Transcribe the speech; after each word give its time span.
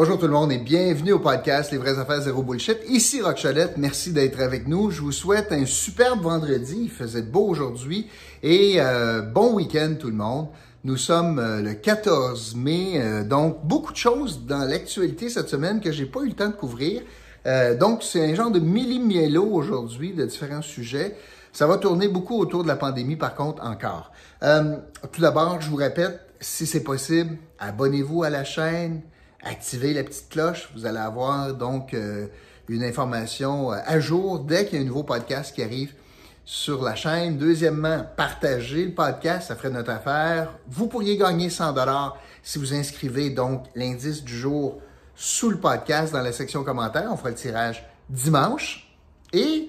Bonjour 0.00 0.16
tout 0.16 0.28
le 0.28 0.32
monde 0.32 0.52
et 0.52 0.58
bienvenue 0.58 1.10
au 1.10 1.18
podcast 1.18 1.72
Les 1.72 1.76
vraies 1.76 1.98
affaires 1.98 2.20
zéro 2.20 2.44
bullshit. 2.44 2.78
Ici 2.88 3.20
Rock 3.20 3.44
merci 3.76 4.12
d'être 4.12 4.38
avec 4.40 4.68
nous. 4.68 4.92
Je 4.92 5.00
vous 5.00 5.10
souhaite 5.10 5.50
un 5.50 5.66
superbe 5.66 6.22
vendredi. 6.22 6.82
Il 6.82 6.88
faisait 6.88 7.22
beau 7.22 7.48
aujourd'hui 7.48 8.06
et 8.44 8.76
euh, 8.78 9.22
bon 9.22 9.54
week-end 9.54 9.96
tout 9.98 10.06
le 10.06 10.14
monde. 10.14 10.50
Nous 10.84 10.96
sommes 10.96 11.40
euh, 11.40 11.60
le 11.62 11.74
14 11.74 12.54
mai, 12.54 12.92
euh, 13.02 13.24
donc 13.24 13.66
beaucoup 13.66 13.90
de 13.90 13.96
choses 13.96 14.46
dans 14.46 14.64
l'actualité 14.64 15.30
cette 15.30 15.48
semaine 15.48 15.80
que 15.80 15.90
j'ai 15.90 16.06
pas 16.06 16.20
eu 16.20 16.28
le 16.28 16.34
temps 16.34 16.46
de 16.46 16.52
couvrir. 16.52 17.02
donc 17.80 18.04
c'est 18.04 18.24
un 18.24 18.36
genre 18.36 18.52
de 18.52 18.60
milli 18.60 19.36
aujourd'hui 19.36 20.12
de 20.12 20.24
différents 20.26 20.62
sujets. 20.62 21.16
Ça 21.52 21.66
va 21.66 21.76
tourner 21.76 22.06
beaucoup 22.06 22.38
autour 22.38 22.62
de 22.62 22.68
la 22.68 22.76
pandémie 22.76 23.16
par 23.16 23.34
contre 23.34 23.64
encore. 23.64 24.12
tout 24.40 25.20
d'abord, 25.20 25.60
je 25.60 25.68
vous 25.68 25.76
répète, 25.76 26.20
si 26.40 26.66
c'est 26.66 26.84
possible, 26.84 27.36
abonnez-vous 27.58 28.22
à 28.22 28.30
la 28.30 28.44
chaîne 28.44 29.02
activez 29.48 29.94
la 29.94 30.04
petite 30.04 30.28
cloche. 30.28 30.70
Vous 30.74 30.86
allez 30.86 30.98
avoir 30.98 31.54
donc 31.54 31.94
euh, 31.94 32.26
une 32.68 32.84
information 32.84 33.72
euh, 33.72 33.78
à 33.84 33.98
jour 33.98 34.40
dès 34.40 34.66
qu'il 34.66 34.78
y 34.78 34.82
a 34.82 34.84
un 34.84 34.86
nouveau 34.88 35.02
podcast 35.02 35.54
qui 35.54 35.62
arrive 35.62 35.94
sur 36.44 36.82
la 36.82 36.94
chaîne. 36.94 37.38
Deuxièmement, 37.38 38.06
partagez 38.16 38.86
le 38.86 38.92
podcast, 38.92 39.48
ça 39.48 39.56
ferait 39.56 39.70
notre 39.70 39.90
affaire. 39.90 40.52
Vous 40.68 40.86
pourriez 40.86 41.16
gagner 41.16 41.50
100 41.50 41.72
dollars 41.72 42.16
si 42.42 42.58
vous 42.58 42.74
inscrivez 42.74 43.30
donc 43.30 43.64
l'indice 43.74 44.22
du 44.22 44.36
jour 44.36 44.80
sous 45.14 45.50
le 45.50 45.58
podcast 45.58 46.12
dans 46.12 46.22
la 46.22 46.32
section 46.32 46.62
commentaires. 46.62 47.08
On 47.10 47.16
fera 47.16 47.30
le 47.30 47.34
tirage 47.34 47.84
dimanche. 48.08 48.94
Et 49.32 49.68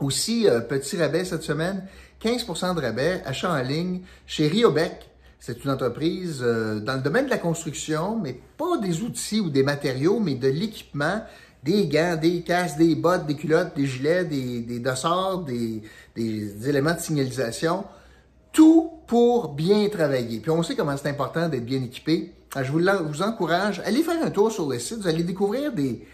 aussi, 0.00 0.48
euh, 0.48 0.60
petit 0.60 0.96
rabais 0.96 1.24
cette 1.24 1.42
semaine, 1.42 1.86
15% 2.22 2.74
de 2.74 2.80
rabais, 2.80 3.22
achat 3.26 3.52
en 3.52 3.62
ligne 3.62 4.02
chez 4.26 4.48
Riobec 4.48 5.10
c'est 5.44 5.64
une 5.64 5.72
entreprise 5.72 6.38
euh, 6.40 6.78
dans 6.78 6.94
le 6.94 7.00
domaine 7.00 7.24
de 7.24 7.30
la 7.30 7.38
construction, 7.38 8.16
mais 8.16 8.38
pas 8.56 8.78
des 8.78 9.02
outils 9.02 9.40
ou 9.40 9.50
des 9.50 9.64
matériaux, 9.64 10.20
mais 10.20 10.36
de 10.36 10.46
l'équipement, 10.46 11.20
des 11.64 11.88
gants, 11.88 12.14
des 12.14 12.42
casques, 12.42 12.78
des 12.78 12.94
bottes, 12.94 13.26
des 13.26 13.34
culottes, 13.34 13.74
des 13.74 13.86
gilets, 13.86 14.24
des, 14.24 14.60
des 14.60 14.78
dossards, 14.78 15.42
des, 15.44 15.82
éléments 16.16 16.94
de 16.94 17.00
signalisation. 17.00 17.82
Tout 18.52 18.92
pour 19.08 19.48
bien 19.48 19.88
travailler. 19.88 20.38
Puis 20.38 20.52
on 20.52 20.62
sait 20.62 20.76
comment 20.76 20.96
c'est 20.96 21.08
important 21.08 21.48
d'être 21.48 21.66
bien 21.66 21.82
équipé. 21.82 22.34
Je 22.54 22.70
vous, 22.70 22.78
vous 23.08 23.22
encourage, 23.22 23.82
allez 23.84 24.04
faire 24.04 24.24
un 24.24 24.30
tour 24.30 24.52
sur 24.52 24.68
le 24.68 24.78
site, 24.78 24.98
vous 24.98 25.08
allez 25.08 25.24
découvrir 25.24 25.72
des, 25.72 26.06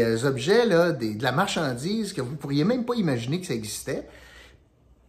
euh, 0.00 0.26
objets, 0.26 0.66
là, 0.66 0.90
de 0.90 1.22
la 1.22 1.30
marchandise 1.30 2.12
que 2.12 2.20
vous 2.20 2.34
pourriez 2.34 2.64
même 2.64 2.84
pas 2.84 2.96
imaginer 2.96 3.40
que 3.40 3.46
ça 3.46 3.54
existait. 3.54 4.08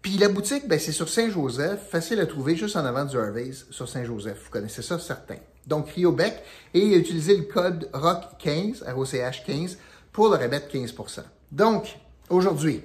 Puis 0.01 0.17
la 0.17 0.29
boutique, 0.29 0.67
ben, 0.67 0.79
c'est 0.79 0.91
sur 0.91 1.09
Saint-Joseph, 1.09 1.89
facile 1.89 2.19
à 2.19 2.25
trouver, 2.25 2.55
juste 2.55 2.75
en 2.75 2.85
avant 2.85 3.05
du 3.05 3.17
Harvey's, 3.17 3.65
sur 3.71 3.89
Saint-Joseph. 3.89 4.43
Vous 4.45 4.49
connaissez 4.49 4.81
ça, 4.81 4.99
certain. 4.99 5.37
Donc, 5.65 5.89
Rio 5.89 6.11
Bec, 6.11 6.41
et 6.73 6.95
utilisez 6.95 7.35
le 7.35 7.43
code 7.43 7.89
ROCK15, 7.93 8.89
ROCH 8.89 9.43
15, 9.45 9.77
pour 10.13 10.29
le 10.29 10.35
rabais 10.35 10.61
de 10.61 10.65
15% 10.65 11.23
Donc, 11.51 11.97
aujourd'hui, 12.29 12.83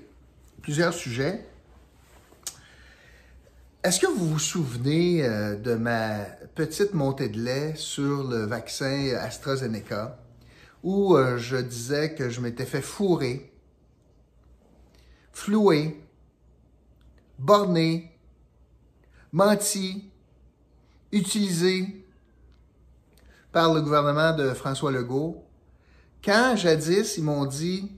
plusieurs 0.62 0.92
sujets. 0.92 1.46
Est-ce 3.84 4.00
que 4.00 4.06
vous 4.06 4.28
vous 4.28 4.38
souvenez 4.38 5.24
euh, 5.24 5.56
de 5.56 5.74
ma 5.74 6.24
petite 6.54 6.94
montée 6.94 7.28
de 7.28 7.40
lait 7.40 7.74
sur 7.76 8.24
le 8.24 8.46
vaccin 8.46 9.14
AstraZeneca, 9.20 10.18
où 10.82 11.16
euh, 11.16 11.36
je 11.38 11.56
disais 11.56 12.14
que 12.14 12.30
je 12.30 12.40
m'étais 12.40 12.66
fait 12.66 12.82
fourrer, 12.82 13.52
flouer, 15.32 16.01
borné, 17.42 18.16
menti, 19.32 20.10
utilisé 21.10 22.06
par 23.50 23.74
le 23.74 23.82
gouvernement 23.82 24.32
de 24.32 24.54
François 24.54 24.92
Legault. 24.92 25.44
Quand 26.24 26.56
jadis, 26.56 27.18
ils 27.18 27.24
m'ont 27.24 27.44
dit 27.44 27.90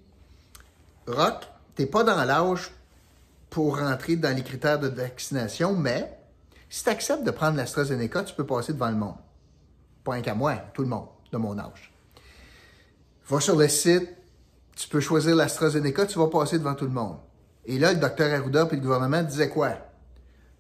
Rock, 1.06 1.44
t'es 1.74 1.86
pas 1.86 2.02
dans 2.02 2.24
l'âge 2.24 2.72
pour 3.50 3.78
rentrer 3.78 4.16
dans 4.16 4.34
les 4.34 4.42
critères 4.42 4.80
de 4.80 4.88
vaccination, 4.88 5.74
mais 5.74 6.18
si 6.68 6.82
tu 6.82 6.90
acceptes 6.90 7.22
de 7.22 7.30
prendre 7.30 7.56
l'AstraZeneca, 7.56 8.24
tu 8.24 8.34
peux 8.34 8.46
passer 8.46 8.72
devant 8.72 8.90
le 8.90 8.96
monde. 8.96 9.16
Pas 10.02 10.14
un 10.14 10.22
qu'à 10.22 10.34
moi, 10.34 10.54
tout 10.72 10.82
le 10.82 10.88
monde 10.88 11.06
de 11.30 11.36
mon 11.36 11.56
âge. 11.58 11.92
Va 13.28 13.40
sur 13.40 13.56
le 13.56 13.68
site, 13.68 14.08
tu 14.74 14.88
peux 14.88 15.00
choisir 15.00 15.36
l'AstraZeneca, 15.36 16.06
tu 16.06 16.18
vas 16.18 16.28
passer 16.28 16.58
devant 16.58 16.74
tout 16.74 16.86
le 16.86 16.90
monde. 16.90 17.18
Et 17.66 17.78
là, 17.78 17.92
le 17.92 17.98
docteur 17.98 18.32
Arruda 18.32 18.68
et 18.70 18.74
le 18.74 18.80
gouvernement 18.80 19.22
disaient 19.22 19.48
quoi? 19.48 19.70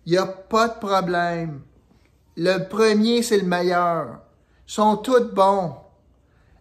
Il 0.06 0.12
n'y 0.12 0.18
a 0.18 0.26
pas 0.26 0.68
de 0.68 0.78
problème. 0.78 1.60
Le 2.36 2.58
premier, 2.68 3.22
c'est 3.22 3.38
le 3.38 3.46
meilleur. 3.46 4.20
Ils 4.66 4.72
sont 4.72 4.96
tous 4.96 5.32
bons. 5.32 5.74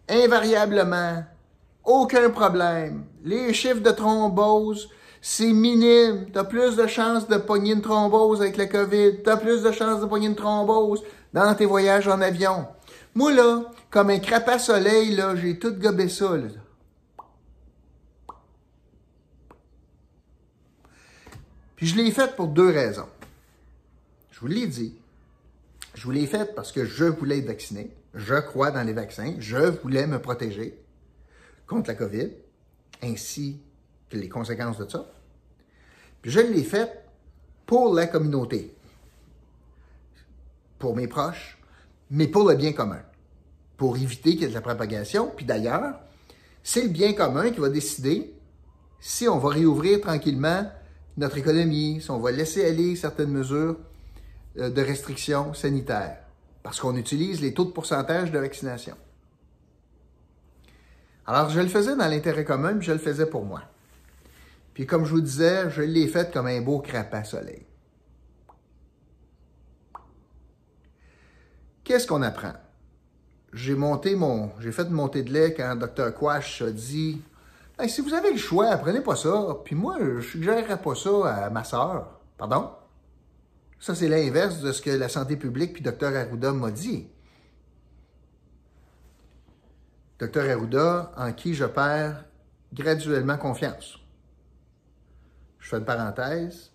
Invariablement. 0.08 1.24
Aucun 1.84 2.30
problème. 2.30 3.04
Les 3.24 3.52
chiffres 3.52 3.80
de 3.80 3.90
thrombose, 3.90 4.88
c'est 5.20 5.52
minime. 5.52 6.26
Tu 6.32 6.38
as 6.38 6.44
plus 6.44 6.76
de 6.76 6.86
chances 6.86 7.26
de 7.28 7.36
pogner 7.36 7.72
une 7.72 7.82
thrombose 7.82 8.40
avec 8.40 8.56
la 8.56 8.66
COVID. 8.66 9.22
Tu 9.22 9.30
as 9.30 9.36
plus 9.36 9.62
de 9.62 9.72
chances 9.72 10.00
de 10.00 10.06
pogner 10.06 10.28
une 10.28 10.36
thrombose 10.36 11.02
dans 11.32 11.54
tes 11.54 11.66
voyages 11.66 12.08
en 12.08 12.20
avion. 12.20 12.66
Moi, 13.14 13.32
là, 13.32 13.62
comme 13.90 14.10
un 14.10 14.18
crapin 14.18 14.58
soleil, 14.58 15.14
là, 15.14 15.34
j'ai 15.36 15.58
tout 15.58 15.72
gobé 15.72 16.08
ça. 16.08 16.36
Là. 16.36 16.48
Puis 21.76 21.86
je 21.86 21.96
l'ai 21.96 22.10
faite 22.10 22.36
pour 22.36 22.48
deux 22.48 22.70
raisons. 22.70 23.08
Je 24.30 24.40
vous 24.40 24.46
l'ai 24.46 24.66
dit. 24.66 24.94
Je 25.94 26.04
vous 26.04 26.10
l'ai 26.10 26.26
faite 26.26 26.54
parce 26.54 26.72
que 26.72 26.84
je 26.84 27.04
voulais 27.04 27.38
être 27.38 27.46
vacciné. 27.46 27.90
Je 28.14 28.34
crois 28.40 28.70
dans 28.70 28.82
les 28.82 28.92
vaccins. 28.92 29.34
Je 29.38 29.58
voulais 29.58 30.06
me 30.06 30.20
protéger 30.20 30.78
contre 31.66 31.88
la 31.88 31.94
COVID, 31.94 32.30
ainsi 33.02 33.60
que 34.10 34.16
les 34.16 34.28
conséquences 34.28 34.78
de 34.78 34.88
ça. 34.88 35.10
Puis 36.22 36.30
je 36.30 36.40
l'ai 36.40 36.62
faite 36.62 37.04
pour 37.66 37.94
la 37.94 38.06
communauté, 38.06 38.74
pour 40.78 40.94
mes 40.96 41.08
proches, 41.08 41.58
mais 42.10 42.28
pour 42.28 42.48
le 42.48 42.54
bien 42.54 42.72
commun, 42.72 43.02
pour 43.76 43.96
éviter 43.96 44.32
qu'il 44.32 44.42
y 44.42 44.44
ait 44.44 44.48
de 44.48 44.54
la 44.54 44.60
propagation. 44.60 45.32
Puis 45.34 45.44
d'ailleurs, 45.44 46.00
c'est 46.62 46.82
le 46.82 46.88
bien 46.88 47.12
commun 47.12 47.50
qui 47.50 47.60
va 47.60 47.68
décider 47.68 48.34
si 49.00 49.28
on 49.28 49.38
va 49.38 49.50
réouvrir 49.50 50.00
tranquillement 50.00 50.70
notre 51.16 51.38
économie, 51.38 52.00
si 52.00 52.10
on 52.10 52.18
va 52.18 52.32
laisser 52.32 52.64
aller 52.64 52.96
certaines 52.96 53.30
mesures 53.30 53.76
euh, 54.58 54.70
de 54.70 54.82
restriction 54.82 55.54
sanitaire, 55.54 56.18
parce 56.62 56.80
qu'on 56.80 56.96
utilise 56.96 57.40
les 57.40 57.54
taux 57.54 57.64
de 57.64 57.70
pourcentage 57.70 58.32
de 58.32 58.38
vaccination. 58.38 58.96
Alors, 61.26 61.50
je 61.50 61.60
le 61.60 61.68
faisais 61.68 61.96
dans 61.96 62.08
l'intérêt 62.08 62.44
commun, 62.44 62.76
puis 62.76 62.86
je 62.86 62.92
le 62.92 62.98
faisais 62.98 63.26
pour 63.26 63.44
moi. 63.44 63.62
Puis 64.74 64.86
comme 64.86 65.04
je 65.04 65.10
vous 65.10 65.20
disais, 65.20 65.70
je 65.70 65.82
l'ai 65.82 66.08
fait 66.08 66.32
comme 66.32 66.48
un 66.48 66.60
beau 66.60 66.80
crapin 66.80 67.22
soleil. 67.22 67.64
Qu'est-ce 71.84 72.06
qu'on 72.06 72.22
apprend? 72.22 72.54
J'ai 73.52 73.76
monté 73.76 74.16
mon, 74.16 74.50
j'ai 74.58 74.72
fait 74.72 74.90
montée 74.90 75.22
de 75.22 75.32
lait 75.32 75.54
quand 75.54 75.76
Dr. 75.76 76.12
Quash 76.12 76.62
a 76.62 76.70
dit 76.70 77.22
si 77.88 78.00
vous 78.00 78.14
avez 78.14 78.32
le 78.32 78.38
choix, 78.38 78.76
prenez 78.76 79.00
pas 79.00 79.16
ça. 79.16 79.58
Puis 79.64 79.74
moi, 79.74 79.96
je 80.00 80.20
suggérerais 80.20 80.80
pas 80.80 80.94
ça 80.94 81.34
à 81.34 81.50
ma 81.50 81.64
soeur. 81.64 82.20
Pardon? 82.38 82.70
Ça, 83.80 83.94
c'est 83.94 84.08
l'inverse 84.08 84.60
de 84.60 84.72
ce 84.72 84.80
que 84.80 84.90
la 84.90 85.08
santé 85.08 85.36
publique 85.36 85.74
puis 85.74 85.82
Dr. 85.82 86.16
Arruda 86.16 86.52
m'a 86.52 86.70
dit. 86.70 87.08
Dr. 90.18 90.50
Arruda, 90.50 91.12
en 91.16 91.32
qui 91.32 91.54
je 91.54 91.64
perds 91.64 92.24
graduellement 92.72 93.36
confiance. 93.36 93.98
Je 95.58 95.68
fais 95.68 95.78
une 95.78 95.84
parenthèse. 95.84 96.70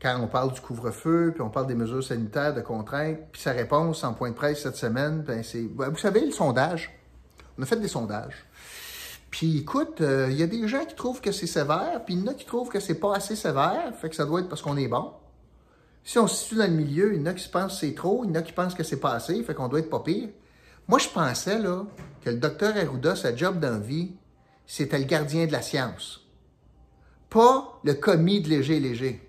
Quand 0.00 0.20
on 0.20 0.26
parle 0.26 0.52
du 0.52 0.60
couvre-feu, 0.60 1.32
puis 1.32 1.42
on 1.42 1.50
parle 1.50 1.66
des 1.66 1.74
mesures 1.74 2.02
sanitaires, 2.04 2.54
de 2.54 2.60
contraintes, 2.60 3.18
puis 3.32 3.40
sa 3.40 3.52
réponse 3.52 4.04
en 4.04 4.12
point 4.12 4.30
de 4.30 4.34
presse 4.34 4.62
cette 4.62 4.76
semaine, 4.76 5.22
ben 5.22 5.42
c'est, 5.42 5.62
ben, 5.62 5.88
vous 5.88 5.96
savez, 5.96 6.26
le 6.26 6.32
sondage. 6.32 6.90
On 7.56 7.62
a 7.62 7.66
fait 7.66 7.76
des 7.76 7.88
sondages. 7.88 8.44
Puis 9.34 9.58
écoute, 9.58 9.96
il 9.98 10.04
euh, 10.04 10.30
y 10.30 10.44
a 10.44 10.46
des 10.46 10.68
gens 10.68 10.84
qui 10.84 10.94
trouvent 10.94 11.20
que 11.20 11.32
c'est 11.32 11.48
sévère, 11.48 12.04
puis 12.04 12.14
il 12.14 12.20
y 12.20 12.22
en 12.22 12.28
a 12.28 12.34
qui 12.34 12.44
trouvent 12.44 12.68
que 12.68 12.78
c'est 12.78 13.00
pas 13.00 13.16
assez 13.16 13.34
sévère, 13.34 13.92
fait 14.00 14.08
que 14.08 14.14
ça 14.14 14.26
doit 14.26 14.38
être 14.38 14.48
parce 14.48 14.62
qu'on 14.62 14.76
est 14.76 14.86
bon. 14.86 15.12
Si 16.04 16.20
on 16.20 16.28
se 16.28 16.36
situe 16.36 16.54
dans 16.54 16.70
le 16.70 16.76
milieu, 16.76 17.12
il 17.12 17.20
y 17.20 17.22
en 17.24 17.26
a 17.26 17.34
qui 17.34 17.48
pensent 17.48 17.72
que 17.72 17.80
c'est 17.80 17.94
trop, 17.96 18.22
il 18.22 18.28
y 18.28 18.30
en 18.30 18.36
a 18.36 18.42
qui 18.42 18.52
pensent 18.52 18.76
que 18.76 18.84
c'est 18.84 19.00
pas 19.00 19.12
assez, 19.12 19.42
fait 19.42 19.52
qu'on 19.52 19.66
doit 19.66 19.80
être 19.80 19.90
pas 19.90 19.98
pire. 19.98 20.28
Moi, 20.86 21.00
je 21.00 21.08
pensais 21.08 21.58
là, 21.58 21.82
que 22.22 22.30
le 22.30 22.36
docteur 22.36 22.76
Arruda, 22.76 23.16
sa 23.16 23.34
job 23.34 23.58
dans 23.58 23.80
vie, 23.80 24.12
c'était 24.68 25.00
le 25.00 25.04
gardien 25.04 25.46
de 25.46 25.52
la 25.52 25.62
science. 25.62 26.20
Pas 27.28 27.80
le 27.82 27.94
commis 27.94 28.40
de 28.40 28.50
Léger 28.50 28.78
Léger. 28.78 29.28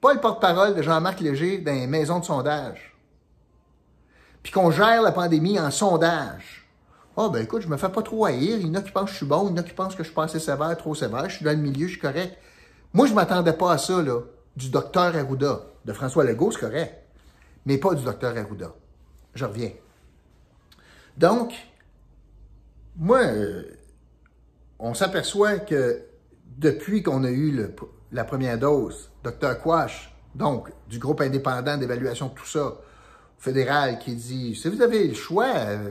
Pas 0.00 0.14
le 0.14 0.20
porte-parole 0.20 0.76
de 0.76 0.82
Jean-Marc 0.82 1.18
Léger 1.18 1.58
dans 1.58 1.72
les 1.72 1.88
maisons 1.88 2.20
de 2.20 2.24
sondage. 2.24 2.96
Puis 4.44 4.52
qu'on 4.52 4.70
gère 4.70 5.02
la 5.02 5.10
pandémie 5.10 5.58
en 5.58 5.72
sondage. 5.72 6.63
Ah, 7.16 7.28
ben 7.32 7.44
écoute, 7.44 7.62
je 7.62 7.68
me 7.68 7.76
fais 7.76 7.88
pas 7.88 8.02
trop 8.02 8.24
haïr. 8.24 8.58
Il 8.58 8.66
y 8.66 8.70
en 8.70 8.74
a 8.74 8.82
qui 8.82 8.90
pensent 8.90 9.04
que 9.04 9.12
je 9.12 9.16
suis 9.16 9.26
bon, 9.26 9.48
il 9.48 9.50
y 9.50 9.52
en 9.52 9.56
a 9.58 9.62
qui 9.62 9.72
pensent 9.72 9.94
que 9.94 10.02
je 10.02 10.08
suis 10.08 10.14
pas 10.14 10.24
assez 10.24 10.40
sévère, 10.40 10.76
trop 10.76 10.94
sévère. 10.94 11.28
Je 11.28 11.36
suis 11.36 11.44
dans 11.44 11.52
le 11.52 11.58
milieu, 11.58 11.86
je 11.86 11.92
suis 11.92 12.00
correct. 12.00 12.36
Moi, 12.92 13.06
je 13.06 13.14
m'attendais 13.14 13.52
pas 13.52 13.72
à 13.72 13.78
ça, 13.78 14.02
là, 14.02 14.20
du 14.56 14.70
docteur 14.70 15.16
Arruda. 15.16 15.60
De 15.84 15.92
François 15.92 16.24
Legault, 16.24 16.50
c'est 16.50 16.60
correct. 16.60 16.94
Mais 17.66 17.78
pas 17.78 17.94
du 17.94 18.02
docteur 18.02 18.36
Arruda. 18.36 18.74
Je 19.34 19.44
reviens. 19.44 19.70
Donc, 21.16 21.52
moi, 22.96 23.20
euh, 23.22 23.62
on 24.78 24.94
s'aperçoit 24.94 25.58
que 25.58 26.02
depuis 26.58 27.02
qu'on 27.02 27.22
a 27.24 27.30
eu 27.30 27.68
la 28.12 28.24
première 28.24 28.58
dose, 28.58 29.10
Dr. 29.22 29.60
Quash, 29.62 30.14
donc 30.34 30.72
du 30.88 30.98
groupe 30.98 31.20
indépendant 31.20 31.76
d'évaluation 31.76 32.28
de 32.28 32.34
tout 32.34 32.46
ça, 32.46 32.74
fédéral, 33.38 33.98
qui 33.98 34.14
dit, 34.14 34.54
si 34.56 34.68
vous 34.68 34.82
avez 34.82 35.06
le 35.06 35.14
choix, 35.14 35.52
euh, 35.54 35.90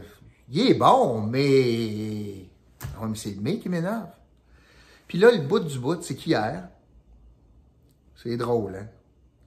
il 0.50 0.72
est 0.72 0.74
bon, 0.74 1.22
mais, 1.22 2.45
oh, 3.01 3.07
mais 3.07 3.16
c'est 3.16 3.36
le 3.36 3.51
qui 3.54 3.69
m'énerve. 3.69 4.10
Puis 5.07 5.18
là, 5.18 5.31
le 5.31 5.40
bout 5.40 5.60
du 5.60 5.80
bout, 5.80 6.01
c'est 6.01 6.16
qu'hier, 6.16 6.68
c'est 8.16 8.38
drôle, 8.38 8.75
hein, 8.75 8.88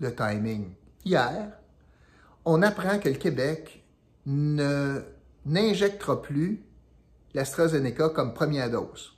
le 0.01 0.15
timing. 0.15 0.73
Hier, 1.05 1.53
on 2.45 2.63
apprend 2.63 2.99
que 2.99 3.09
le 3.09 3.17
Québec 3.17 3.85
ne 4.27 5.03
n'injectera 5.47 6.21
plus 6.21 6.65
l'AstraZeneca 7.35 8.09
comme 8.09 8.35
première 8.35 8.71
dose. 8.71 9.17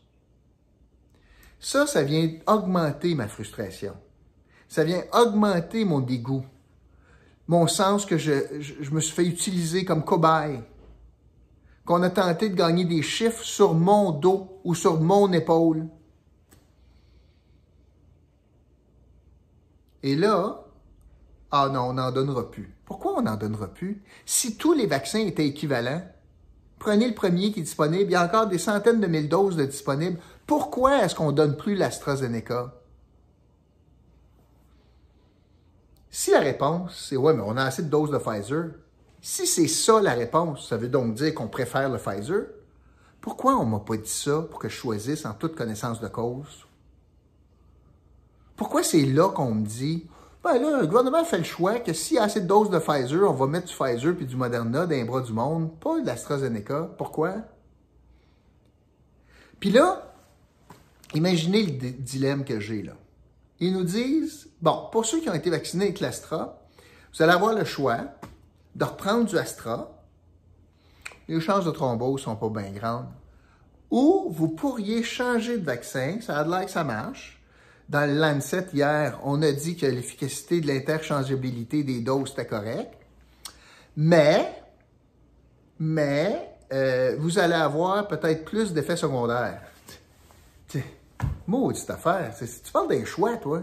Ça, 1.61 1.87
ça 1.87 2.03
vient 2.03 2.31
augmenter 2.47 3.15
ma 3.15 3.29
frustration. 3.29 3.97
Ça 4.69 4.85
vient 4.85 5.03
augmenter 5.13 5.85
mon 5.85 6.01
dégoût. 6.01 6.45
Mon 7.49 7.67
sens 7.67 8.05
que 8.05 8.19
je, 8.19 8.61
je, 8.61 8.91
me 8.91 9.01
suis 9.01 9.15
fait 9.15 9.25
utiliser 9.25 9.85
comme 9.85 10.05
cobaye. 10.05 10.61
Qu'on 11.89 12.03
a 12.03 12.11
tenté 12.11 12.51
de 12.51 12.55
gagner 12.55 12.85
des 12.85 13.01
chiffres 13.01 13.43
sur 13.43 13.73
mon 13.73 14.11
dos 14.11 14.61
ou 14.63 14.75
sur 14.75 15.01
mon 15.01 15.33
épaule. 15.33 15.89
Et 20.03 20.15
là, 20.15 20.67
ah 21.51 21.71
non, 21.73 21.85
on 21.85 21.93
n'en 21.95 22.13
donnera 22.13 22.51
plus. 22.51 22.77
Pourquoi 22.85 23.17
on 23.17 23.23
n'en 23.23 23.37
donnera 23.37 23.69
plus? 23.69 24.03
Si 24.27 24.59
tous 24.59 24.75
les 24.75 24.85
vaccins 24.85 25.21
étaient 25.21 25.47
équivalents, 25.47 26.03
prenez 26.79 27.09
le 27.09 27.15
premier 27.15 27.53
qui 27.53 27.61
est 27.61 27.63
disponible, 27.63 28.11
il 28.11 28.13
y 28.13 28.17
a 28.17 28.27
encore 28.27 28.49
des 28.49 28.59
centaines 28.59 29.01
de 29.01 29.07
mille 29.07 29.31
doses 29.31 29.57
disponibles. 29.57 30.21
Pourquoi 30.47 31.03
est-ce 31.03 31.15
qu'on 31.15 31.29
ne 31.29 31.37
donne 31.37 31.57
plus 31.57 31.75
l'AstraZeneca? 31.75 32.75
Si 36.11 36.33
la 36.33 36.41
réponse, 36.41 37.07
c'est 37.09 37.17
ouais, 37.17 37.33
mais 37.33 37.45
on 37.47 37.57
a 37.57 37.65
assez 37.65 37.83
de 37.83 37.89
doses 37.89 38.11
de 38.11 38.19
Pfizer, 38.19 38.73
si 39.21 39.47
c'est 39.47 39.69
ça 39.69 40.01
la 40.01 40.15
réponse, 40.15 40.69
ça 40.69 40.77
veut 40.77 40.89
donc 40.89 41.15
dire 41.15 41.35
qu'on 41.35 41.49
préfère 41.49 41.89
le 41.89 41.99
Pfizer, 41.99 42.47
pourquoi 43.21 43.57
on 43.57 43.67
ne 43.67 43.71
m'a 43.73 43.81
pas 43.81 43.97
dit 43.97 44.09
ça 44.09 44.43
pour 44.43 44.59
que 44.59 44.69
je 44.69 44.75
choisisse 44.75 45.27
en 45.27 45.35
toute 45.35 45.57
connaissance 45.57 46.01
de 46.01 46.09
cause? 46.09 46.67
Pourquoi 48.57 48.83
c'est 48.83 49.05
là 49.05 49.29
qu'on 49.29 49.55
me 49.55 49.67
dit, 49.67 50.07
ben 50.43 50.59
là, 50.59 50.81
le 50.81 50.87
gouvernement 50.87 51.25
fait 51.25 51.39
le 51.39 51.45
choix 51.45 51.81
que 51.81 51.93
s'il 51.93 52.17
y 52.17 52.19
a 52.19 52.25
assez 52.25 52.41
de 52.41 52.47
doses 52.47 52.71
de 52.71 52.79
Pfizer, 52.79 53.29
on 53.29 53.35
va 53.35 53.47
mettre 53.47 53.67
du 53.67 53.75
Pfizer 53.75 54.15
puis 54.17 54.27
du 54.27 54.37
Moderna 54.37 54.87
dans 54.87 54.91
les 54.91 55.05
bras 55.05 55.21
du 55.21 55.33
monde, 55.33 55.79
pas 55.79 56.01
de 56.01 56.07
l'AstraZeneca. 56.07 56.91
Pourquoi? 56.97 57.35
Puis 59.61 59.71
là, 59.71 60.15
imaginez 61.15 61.65
le 61.65 61.91
dilemme 61.91 62.45
que 62.45 62.61
j'ai 62.61 62.83
là. 62.83 62.93
Ils 63.61 63.73
nous 63.73 63.85
disent, 63.85 64.49
bon, 64.63 64.89
pour 64.93 65.05
ceux 65.05 65.21
qui 65.21 65.29
ont 65.29 65.35
été 65.35 65.51
vaccinés 65.51 65.87
avec 65.87 66.01
l'Astra, 66.01 66.63
vous 67.13 67.23
allez 67.23 67.33
avoir 67.33 67.55
le 67.55 67.65
choix 67.65 67.99
de 68.79 68.85
reprendre 68.85 69.25
du 69.25 69.37
Astra. 69.37 69.91
Les 71.27 71.41
chances 71.41 71.65
de 71.65 71.73
thrombose 71.73 72.23
sont 72.23 72.37
pas 72.37 72.49
bien 72.49 72.71
grandes. 72.71 73.09
Ou 73.91 74.29
vous 74.31 74.49
pourriez 74.49 75.03
changer 75.03 75.59
de 75.59 75.65
vaccin, 75.65 76.19
ça 76.21 76.39
a 76.39 76.45
l'air 76.45 76.65
que 76.65 76.71
ça 76.71 76.85
marche, 76.85 77.43
dans 77.89 78.09
le 78.09 78.21
Lancet 78.21 78.67
hier, 78.73 79.19
on 79.25 79.43
a 79.43 79.51
dit 79.51 79.77
que 79.77 79.87
l'efficacité 79.87 80.61
de 80.61 80.69
l'interchangeabilité 80.69 81.83
des 81.83 82.01
doses 82.01 82.31
était 82.33 82.47
correcte. 82.47 82.95
Mais, 83.97 84.63
mais, 85.81 86.57
euh, 86.73 87.17
vous 87.19 87.39
allez 87.39 87.55
avoir 87.55 88.07
peut-être 88.07 88.45
plus 88.45 88.73
d'effets 88.73 88.97
secondaires. 88.97 89.63
Maudite 91.49 91.91
affaire. 91.91 92.33
Tu 92.39 92.73
parles 92.73 92.89
d'un 92.89 93.05
choix, 93.05 93.39
toi. 93.39 93.63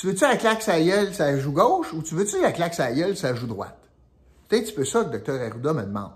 Tu 0.00 0.06
veux-tu 0.06 0.24
la 0.24 0.38
claque 0.38 0.62
sa 0.62 0.80
gueule, 0.80 1.12
ça 1.12 1.38
joue 1.38 1.52
gauche, 1.52 1.92
ou 1.92 2.02
tu 2.02 2.14
veux-tu 2.14 2.40
la 2.40 2.52
claque 2.52 2.72
sa 2.72 2.90
gueule, 2.90 3.18
ça 3.18 3.34
joue 3.34 3.46
droite? 3.46 3.78
C'est 4.48 4.56
un 4.56 4.62
petit 4.62 4.72
peu 4.72 4.86
ça 4.86 5.00
que 5.00 5.10
le 5.10 5.18
docteur 5.18 5.38
Arruda 5.42 5.74
me 5.74 5.82
demande. 5.82 6.12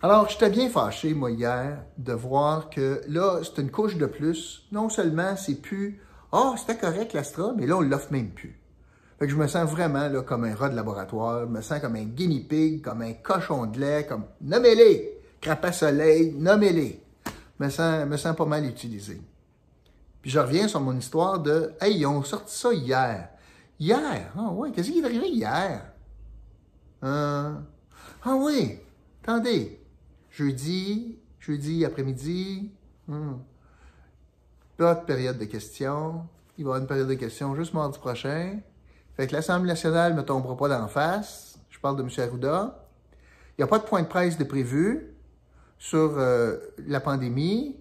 Alors, 0.00 0.28
j'étais 0.28 0.50
bien 0.50 0.70
fâché, 0.70 1.14
moi, 1.14 1.32
hier, 1.32 1.82
de 1.98 2.12
voir 2.12 2.70
que 2.70 3.00
là, 3.08 3.40
c'est 3.42 3.60
une 3.60 3.72
couche 3.72 3.96
de 3.96 4.06
plus. 4.06 4.68
Non 4.70 4.88
seulement 4.88 5.34
c'est 5.34 5.56
plus 5.56 6.00
Ah, 6.30 6.52
oh, 6.52 6.54
c'était 6.56 6.78
correct 6.78 7.12
l'Astra, 7.12 7.52
mais 7.56 7.66
là, 7.66 7.76
on 7.76 7.80
l'offre 7.80 8.12
même 8.12 8.30
plus. 8.30 8.56
Fait 9.18 9.26
que 9.26 9.32
je 9.32 9.36
me 9.36 9.48
sens 9.48 9.68
vraiment 9.68 10.06
là, 10.06 10.22
comme 10.22 10.44
un 10.44 10.54
rat 10.54 10.68
de 10.68 10.76
laboratoire, 10.76 11.40
je 11.40 11.50
me 11.50 11.60
sens 11.60 11.80
comme 11.80 11.96
un 11.96 12.04
guinea 12.04 12.44
pig, 12.48 12.82
comme 12.82 13.02
un 13.02 13.14
cochon 13.14 13.66
de 13.66 13.80
lait, 13.80 14.06
comme 14.08 14.26
nommez-les, 14.42 15.18
crapet 15.40 15.72
soleil, 15.72 16.36
nommez-les. 16.38 17.00
Je 17.58 17.64
me 17.64 17.68
sens, 17.68 18.06
me 18.06 18.16
sens 18.16 18.36
pas 18.36 18.46
mal 18.46 18.64
utilisé. 18.64 19.20
Je 20.26 20.40
reviens 20.40 20.66
sur 20.66 20.80
mon 20.80 20.96
histoire 20.96 21.38
de 21.38 21.72
Hey, 21.80 21.98
ils 21.98 22.06
ont 22.06 22.20
sorti 22.24 22.52
ça 22.52 22.74
hier. 22.74 23.28
Hier? 23.78 24.32
Ah 24.36 24.50
oui, 24.52 24.72
qu'est-ce 24.72 24.90
qui 24.90 24.98
est 24.98 25.04
arrivé 25.04 25.28
hier? 25.28 25.92
Euh, 27.04 27.54
ah 28.24 28.34
oui, 28.34 28.80
attendez, 29.22 29.80
Jeudi, 30.28 31.16
jeudi 31.38 31.84
après-midi, 31.84 32.72
hmm. 33.06 33.34
pas 34.76 34.96
de 34.96 35.04
période 35.04 35.38
de 35.38 35.44
questions. 35.44 36.26
Il 36.58 36.64
va 36.64 36.70
y 36.70 36.72
avoir 36.72 36.80
une 36.80 36.88
période 36.88 37.08
de 37.08 37.14
questions 37.14 37.54
juste 37.54 37.72
mardi 37.72 37.96
prochain. 38.00 38.58
Fait 39.16 39.28
que 39.28 39.32
l'Assemblée 39.32 39.68
nationale 39.68 40.12
ne 40.12 40.16
me 40.18 40.24
tombera 40.24 40.56
pas 40.56 40.68
d'en 40.68 40.88
face. 40.88 41.56
Je 41.70 41.78
parle 41.78 41.98
de 41.98 42.02
M. 42.02 42.10
Arruda. 42.18 42.88
Il 43.56 43.60
n'y 43.60 43.64
a 43.64 43.68
pas 43.68 43.78
de 43.78 43.84
point 43.84 44.02
de 44.02 44.08
presse 44.08 44.36
de 44.38 44.44
prévu 44.44 45.14
sur 45.78 46.18
euh, 46.18 46.56
la 46.84 46.98
pandémie. 46.98 47.76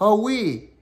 Ah 0.00 0.14
oui! 0.14 0.72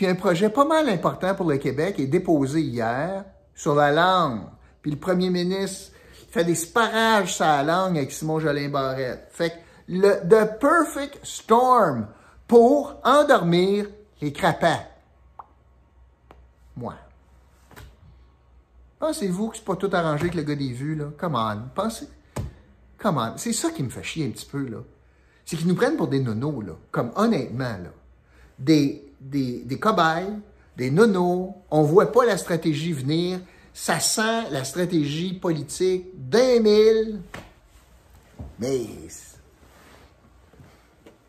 Puis 0.00 0.08
un 0.08 0.14
projet 0.14 0.48
pas 0.48 0.64
mal 0.64 0.88
important 0.88 1.34
pour 1.34 1.46
le 1.46 1.58
Québec 1.58 2.00
est 2.00 2.06
déposé 2.06 2.62
hier 2.62 3.22
sur 3.54 3.74
la 3.74 3.92
langue. 3.92 4.44
Puis 4.80 4.92
le 4.92 4.96
premier 4.96 5.28
ministre 5.28 5.92
fait 6.30 6.42
des 6.42 6.54
sparages 6.54 7.34
sur 7.34 7.44
la 7.44 7.62
langue 7.62 7.98
avec 7.98 8.10
Simon 8.10 8.40
Jolin 8.40 8.70
Barrette. 8.70 9.28
Fait 9.30 9.50
que 9.50 9.56
le 9.88 10.26
The 10.26 10.58
Perfect 10.58 11.18
Storm 11.22 12.06
pour 12.48 12.98
endormir 13.04 13.88
les 14.22 14.32
crapets. 14.32 14.88
Moi. 16.74 16.94
Pensez-vous 19.00 19.48
que 19.48 19.58
c'est 19.58 19.66
pas 19.66 19.76
tout 19.76 19.90
arrangé 19.92 20.22
avec 20.22 20.34
le 20.34 20.44
gars 20.44 20.56
des 20.56 20.72
vues, 20.72 20.94
là? 20.94 21.08
Come 21.18 21.34
on. 21.34 21.68
Pensez. 21.74 22.08
Come 22.96 23.18
on. 23.18 23.36
C'est 23.36 23.52
ça 23.52 23.68
qui 23.70 23.82
me 23.82 23.90
fait 23.90 24.02
chier 24.02 24.26
un 24.26 24.30
petit 24.30 24.46
peu, 24.46 24.66
là. 24.66 24.78
C'est 25.44 25.58
qu'ils 25.58 25.68
nous 25.68 25.74
prennent 25.74 25.98
pour 25.98 26.08
des 26.08 26.20
nonos, 26.20 26.62
là. 26.62 26.72
Comme 26.90 27.12
honnêtement, 27.16 27.76
là. 27.76 27.90
Des, 28.58 29.09
des, 29.20 29.78
cobayes, 29.78 30.32
des 30.76 30.90
nonos. 30.90 31.54
On 31.70 31.82
voit 31.82 32.10
pas 32.10 32.24
la 32.24 32.38
stratégie 32.38 32.92
venir. 32.92 33.40
Ça 33.72 34.00
sent 34.00 34.50
la 34.50 34.64
stratégie 34.64 35.34
politique 35.34 36.06
d'un 36.14 36.60
mille. 36.60 37.20
Mais 38.58 38.86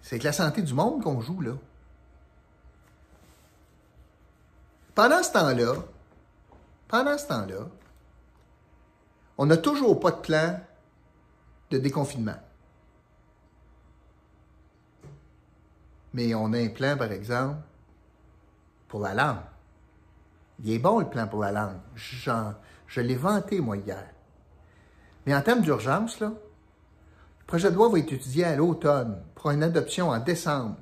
c'est 0.01 0.15
avec 0.15 0.24
la 0.24 0.33
santé 0.33 0.62
du 0.62 0.74
monde 0.74 1.01
qu'on 1.01 1.21
joue, 1.21 1.41
là. 1.41 1.53
Pendant 4.93 5.24
ce 5.24 5.31
temps-là, 5.31 5.75
pendant 6.89 7.17
ce 7.17 7.27
temps-là, 7.27 7.69
on 9.38 9.45
n'a 9.45 9.55
toujours 9.55 10.00
pas 10.00 10.12
de 10.12 10.17
plan 10.17 10.60
de 11.69 11.77
déconfinement. 11.77 12.36
Mais 16.13 16.36
on 16.36 16.51
a 16.51 16.60
un 16.60 16.67
plan, 16.67 16.98
par 16.98 17.12
exemple, 17.12 17.55
pour 18.91 19.00
la 19.00 19.13
langue. 19.13 19.38
Il 20.63 20.74
est 20.74 20.79
bon, 20.79 21.00
le 21.00 21.10
plan 21.10 21.25
pour 21.25 21.41
la 21.41 21.51
langue. 21.51 21.79
je 21.95 23.01
l'ai 23.01 23.15
vanté, 23.15 23.62
moi, 23.62 23.77
hier. 23.77 24.05
Mais 25.25 25.33
en 25.33 25.41
termes 25.41 25.62
d'urgence, 25.62 26.19
le 26.19 26.31
projet 27.48 27.71
de 27.71 27.75
loi 27.75 27.88
va 27.88 28.00
être 28.00 28.12
étudié 28.12 28.43
à 28.43 28.55
l'automne 28.57 29.24
pour 29.33 29.50
une 29.51 29.63
adoption 29.63 30.10
en 30.10 30.19
décembre. 30.19 30.75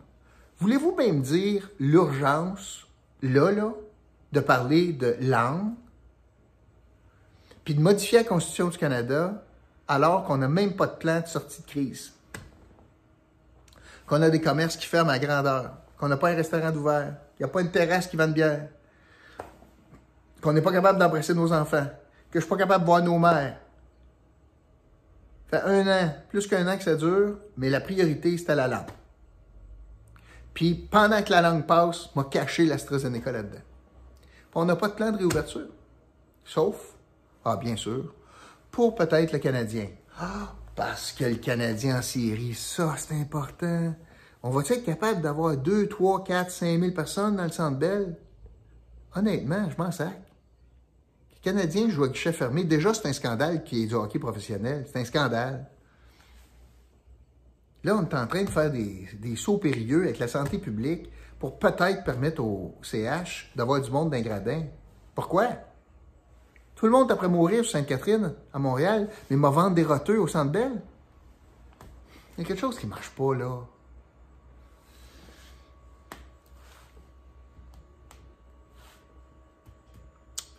Voulez-vous 0.57 0.95
même 0.95 1.21
dire 1.21 1.69
l'urgence, 1.79 2.87
là, 3.21 3.51
là, 3.51 3.73
de 4.31 4.39
parler 4.39 4.91
de 4.91 5.15
langue, 5.21 5.73
puis 7.63 7.75
de 7.75 7.81
modifier 7.81 8.19
la 8.19 8.23
Constitution 8.23 8.69
du 8.69 8.77
Canada 8.79 9.43
alors 9.87 10.23
qu'on 10.23 10.37
n'a 10.37 10.47
même 10.47 10.75
pas 10.75 10.87
de 10.87 10.95
plan 10.95 11.21
de 11.21 11.27
sortie 11.27 11.61
de 11.61 11.67
crise? 11.67 12.13
Qu'on 14.07 14.23
a 14.23 14.31
des 14.31 14.41
commerces 14.41 14.77
qui 14.77 14.87
ferment 14.87 15.11
à 15.11 15.19
grandeur, 15.19 15.73
qu'on 15.99 16.07
n'a 16.07 16.17
pas 16.17 16.29
un 16.29 16.35
restaurant 16.35 16.71
d'ouvert, 16.71 17.15
qu'il 17.35 17.45
n'y 17.45 17.49
a 17.49 17.53
pas 17.53 17.61
une 17.61 17.71
terrasse 17.71 18.07
qui 18.07 18.15
vend 18.15 18.27
de 18.27 18.33
bière, 18.33 18.69
qu'on 20.41 20.53
n'est 20.53 20.61
pas 20.61 20.71
capable 20.71 20.97
d'embrasser 20.97 21.33
nos 21.33 21.51
enfants, 21.51 21.85
que 22.31 22.33
je 22.33 22.37
ne 22.37 22.41
suis 22.41 22.49
pas 22.49 22.57
capable 22.57 22.83
de 22.83 22.85
voir 22.85 23.03
nos 23.03 23.19
mères, 23.19 23.59
fait 25.49 25.61
un 25.61 25.87
an, 25.87 26.15
plus 26.29 26.47
qu'un 26.47 26.67
an 26.67 26.77
que 26.77 26.83
ça 26.83 26.95
dure, 26.95 27.39
mais 27.57 27.69
la 27.69 27.81
priorité, 27.81 28.37
c'était 28.37 28.55
la 28.55 28.67
langue. 28.67 28.91
Puis 30.53 30.87
pendant 30.89 31.21
que 31.23 31.31
la 31.31 31.41
langue 31.41 31.65
passe, 31.65 32.15
m'a 32.15 32.23
caché 32.23 32.65
l'AstraZeneca 32.65 33.31
là-dedans. 33.31 33.61
on 34.55 34.65
n'a 34.65 34.75
pas 34.75 34.89
de 34.89 34.93
plan 34.93 35.11
de 35.11 35.17
réouverture. 35.17 35.67
Sauf, 36.45 36.95
ah 37.45 37.57
bien 37.57 37.75
sûr, 37.75 38.13
pour 38.71 38.95
peut-être 38.95 39.33
le 39.33 39.39
Canadien. 39.39 39.87
Ah, 40.19 40.53
parce 40.75 41.11
que 41.11 41.25
le 41.25 41.35
Canadien 41.35 41.99
en 41.99 42.01
série, 42.01 42.53
ça, 42.53 42.95
c'est 42.97 43.15
important. 43.15 43.93
On 44.41 44.51
va 44.51 44.61
être 44.61 44.85
capable 44.85 45.21
d'avoir 45.21 45.57
2, 45.57 45.87
3, 45.87 46.23
4, 46.23 46.51
5 46.51 46.79
000 46.79 46.91
personnes 46.93 47.35
dans 47.35 47.43
le 47.43 47.51
Centre 47.51 47.77
Bell? 47.77 48.15
Honnêtement, 49.15 49.69
je 49.69 49.81
m'en 49.81 49.91
sac. 49.91 50.21
Les 51.31 51.39
Canadiens 51.41 51.89
jouent 51.89 52.05
à 52.05 52.07
guichet 52.07 52.31
fermé. 52.31 52.63
Déjà, 52.63 52.93
c'est 52.93 53.07
un 53.07 53.13
scandale 53.13 53.63
qui 53.63 53.83
est 53.83 53.87
du 53.87 53.95
hockey 53.95 54.19
professionnel. 54.19 54.85
C'est 54.87 54.99
un 54.99 55.05
scandale. 55.05 55.67
Là, 57.83 57.95
on 57.95 58.03
est 58.03 58.13
en 58.13 58.27
train 58.27 58.43
de 58.43 58.49
faire 58.49 58.71
des, 58.71 59.35
sauts 59.35 59.57
périlleux 59.57 60.03
avec 60.03 60.19
la 60.19 60.27
santé 60.27 60.57
publique 60.57 61.09
pour 61.37 61.59
peut-être 61.59 62.03
permettre 62.03 62.41
au 62.41 62.75
CH 62.81 63.51
d'avoir 63.55 63.81
du 63.81 63.89
monde 63.89 64.09
d'un 64.09 64.21
gradin. 64.21 64.63
Pourquoi? 65.15 65.47
Tout 66.75 66.85
le 66.85 66.91
monde 66.91 67.11
après 67.11 67.27
mourir 67.27 67.63
sur 67.63 67.71
Sainte-Catherine, 67.71 68.33
à 68.53 68.59
Montréal, 68.59 69.09
mais 69.29 69.35
m'a 69.35 69.49
vendre 69.49 69.75
des 69.75 69.83
roteux 69.83 70.19
au 70.19 70.27
Centre 70.27 70.51
Bell. 70.51 70.81
Il 72.37 72.41
y 72.41 72.45
a 72.45 72.47
quelque 72.47 72.59
chose 72.59 72.77
qui 72.77 72.85
ne 72.85 72.91
marche 72.91 73.09
pas, 73.11 73.35
là. 73.35 73.65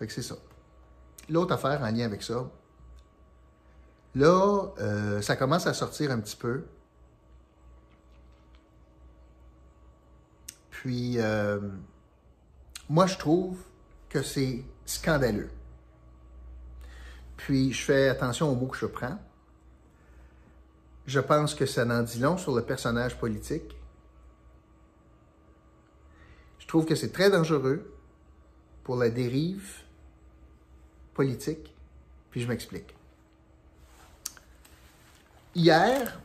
Fait 0.00 0.06
que 0.06 0.12
c'est 0.14 0.22
ça. 0.22 0.36
L'autre 1.28 1.52
affaire 1.52 1.82
en 1.82 1.90
lien 1.90 2.06
avec 2.06 2.22
ça, 2.22 2.50
là, 4.14 4.68
euh, 4.78 5.20
ça 5.20 5.36
commence 5.36 5.66
à 5.66 5.74
sortir 5.74 6.10
un 6.10 6.18
petit 6.20 6.36
peu. 6.36 6.64
Puis, 10.70 11.18
euh, 11.18 11.60
moi, 12.88 13.06
je 13.06 13.18
trouve 13.18 13.58
que 14.08 14.22
c'est 14.22 14.64
scandaleux. 14.86 15.50
Puis, 17.36 17.70
je 17.74 17.84
fais 17.84 18.08
attention 18.08 18.50
aux 18.50 18.54
mots 18.54 18.68
que 18.68 18.78
je 18.78 18.86
prends. 18.86 19.18
Je 21.06 21.20
pense 21.20 21.54
que 21.54 21.66
ça 21.66 21.84
n'en 21.84 22.02
dit 22.02 22.20
long 22.20 22.38
sur 22.38 22.56
le 22.56 22.62
personnage 22.62 23.18
politique. 23.18 23.76
Je 26.58 26.66
trouve 26.66 26.86
que 26.86 26.94
c'est 26.94 27.12
très 27.12 27.28
dangereux 27.28 27.94
pour 28.82 28.96
la 28.96 29.10
dérive 29.10 29.84
Puis 32.30 32.40
je 32.40 32.48
m'explique. 32.48 32.94
Hier, 35.54 36.20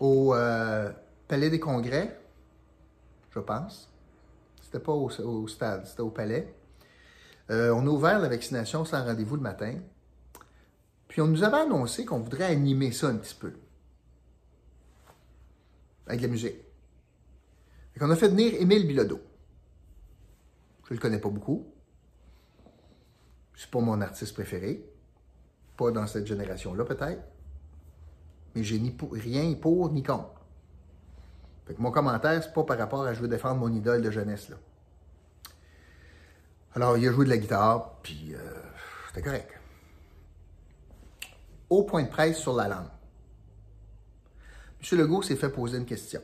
au 0.00 0.34
euh, 0.34 0.90
Palais 1.28 1.50
des 1.50 1.60
Congrès, 1.60 2.20
je 3.30 3.38
pense. 3.38 3.90
C'était 4.62 4.80
pas 4.80 4.92
au, 4.92 5.48
stade, 5.48 5.86
c'était 5.86 6.02
au 6.02 6.10
palais. 6.10 6.52
Euh, 7.50 7.70
on 7.70 7.86
a 7.86 7.90
ouvert 7.90 8.18
la 8.18 8.28
vaccination 8.28 8.84
sans 8.84 9.04
rendez-vous 9.04 9.36
le 9.36 9.42
matin. 9.42 9.76
Puis 11.06 11.22
on 11.22 11.26
nous 11.26 11.42
avait 11.42 11.58
annoncé 11.58 12.04
qu'on 12.04 12.18
voudrait 12.18 12.44
animer 12.44 12.92
ça 12.92 13.08
un 13.08 13.16
petit 13.16 13.34
peu. 13.34 13.54
Avec 16.06 16.20
de 16.20 16.26
la 16.26 16.32
musique. 16.32 16.56
Et 17.96 17.98
qu'on 17.98 18.10
a 18.10 18.16
fait 18.16 18.28
venir 18.28 18.54
Émile 18.60 18.86
Bilodeau. 18.86 19.20
Je 20.88 20.94
le 20.94 21.00
connais 21.00 21.18
pas 21.18 21.30
beaucoup. 21.30 21.66
C'est 23.58 23.70
pas 23.70 23.80
mon 23.80 24.00
artiste 24.00 24.32
préféré. 24.32 24.88
Pas 25.76 25.90
dans 25.90 26.06
cette 26.06 26.26
génération-là, 26.26 26.84
peut-être. 26.84 27.22
Mais 28.54 28.62
j'ai 28.62 28.78
ni 28.78 28.96
rien 29.12 29.54
pour 29.54 29.90
ni 29.90 30.02
contre 30.02 30.38
mon 31.76 31.90
commentaire, 31.90 32.42
c'est 32.42 32.52
pas 32.52 32.64
par 32.64 32.78
rapport 32.78 33.04
à 33.04 33.12
je 33.12 33.20
veux 33.20 33.28
défendre 33.28 33.60
mon 33.60 33.72
idole 33.72 34.00
de 34.00 34.10
jeunesse. 34.10 34.48
Là. 34.48 34.56
Alors, 36.74 36.96
il 36.96 37.06
a 37.06 37.12
joué 37.12 37.24
de 37.24 37.30
la 37.30 37.36
guitare, 37.36 37.98
puis 38.02 38.34
euh, 38.34 38.38
c'était 39.08 39.22
correct. 39.22 39.50
Au 41.68 41.82
point 41.82 42.04
de 42.04 42.08
presse 42.08 42.38
sur 42.38 42.54
la 42.54 42.68
langue. 42.68 42.88
M. 44.80 44.98
Legault 44.98 45.22
s'est 45.22 45.36
fait 45.36 45.50
poser 45.50 45.76
une 45.76 45.84
question. 45.84 46.22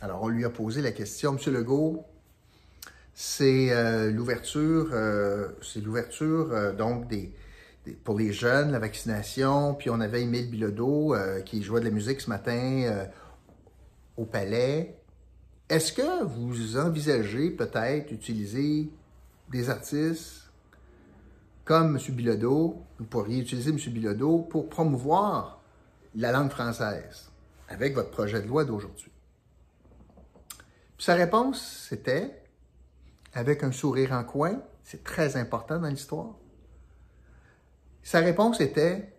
Alors, 0.00 0.22
on 0.22 0.28
lui 0.28 0.44
a 0.44 0.50
posé 0.50 0.82
la 0.82 0.92
question. 0.92 1.36
M. 1.36 1.52
Legault, 1.52 2.04
c'est 3.22 3.70
euh, 3.70 4.10
l'ouverture, 4.10 4.88
euh, 4.92 5.48
c'est 5.60 5.82
l'ouverture 5.84 6.74
donc 6.74 7.06
des, 7.06 7.34
pour 8.02 8.18
les 8.18 8.32
jeunes, 8.32 8.72
la 8.72 8.78
vaccination. 8.78 9.74
Puis 9.74 9.90
on 9.90 10.00
avait 10.00 10.22
Émile 10.22 10.50
Bilodeau 10.50 11.14
qui 11.44 11.62
jouait 11.62 11.80
de 11.80 11.84
la 11.84 11.90
musique 11.90 12.22
ce 12.22 12.30
matin 12.30 13.08
au 14.16 14.24
palais, 14.24 14.96
est-ce 15.68 15.92
que 15.92 16.24
vous 16.24 16.78
envisagez 16.78 17.50
peut-être 17.50 18.08
d'utiliser 18.08 18.90
des 19.50 19.68
artistes 19.68 20.50
comme 21.64 21.98
M. 21.98 22.14
Bilodeau, 22.14 22.82
vous 22.98 23.04
pourriez 23.04 23.40
utiliser 23.40 23.70
M. 23.70 23.76
Bilodeau 23.76 24.38
pour 24.38 24.70
promouvoir 24.70 25.60
la 26.14 26.32
langue 26.32 26.50
française 26.50 27.30
avec 27.68 27.94
votre 27.94 28.10
projet 28.10 28.40
de 28.40 28.48
loi 28.48 28.64
d'aujourd'hui? 28.64 29.12
Sa 30.96 31.14
réponse, 31.14 31.86
c'était, 31.88 32.39
avec 33.32 33.62
un 33.62 33.72
sourire 33.72 34.12
en 34.12 34.24
coin, 34.24 34.60
c'est 34.82 35.04
très 35.04 35.36
important 35.36 35.78
dans 35.78 35.88
l'histoire. 35.88 36.34
Sa 38.02 38.20
réponse 38.20 38.60
était, 38.60 39.12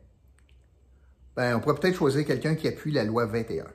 ben, 1.35 1.55
on 1.55 1.59
pourrait 1.59 1.75
peut-être 1.75 1.95
choisir 1.95 2.25
quelqu'un 2.25 2.55
qui 2.55 2.67
appuie 2.67 2.91
la 2.91 3.03
loi 3.03 3.25
21 3.25 3.65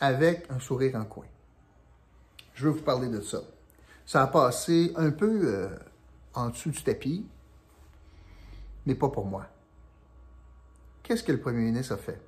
avec 0.00 0.50
un 0.50 0.58
sourire 0.58 0.96
en 0.96 1.04
coin. 1.04 1.26
Je 2.54 2.64
veux 2.64 2.72
vous 2.72 2.82
parler 2.82 3.08
de 3.08 3.20
ça. 3.20 3.40
Ça 4.04 4.22
a 4.22 4.26
passé 4.26 4.92
un 4.96 5.12
peu 5.12 5.42
euh, 5.44 5.68
en 6.34 6.50
dessous 6.50 6.70
du 6.70 6.82
tapis, 6.82 7.24
mais 8.84 8.96
pas 8.96 9.08
pour 9.08 9.26
moi. 9.26 9.46
Qu'est-ce 11.04 11.22
que 11.22 11.30
le 11.30 11.40
premier 11.40 11.62
ministre 11.62 11.94
a 11.94 11.98
fait? 11.98 12.20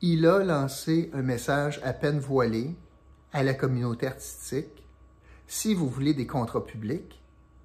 Il 0.00 0.24
a 0.26 0.44
lancé 0.44 1.10
un 1.12 1.22
message 1.22 1.80
à 1.82 1.92
peine 1.92 2.20
voilé 2.20 2.76
à 3.32 3.42
la 3.42 3.54
communauté 3.54 4.06
artistique. 4.06 4.84
Si 5.46 5.74
vous 5.74 5.88
voulez 5.88 6.14
des 6.14 6.26
contrats 6.26 6.64
publics, 6.64 7.20